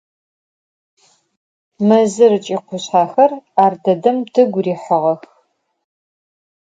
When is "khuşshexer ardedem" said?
2.67-4.17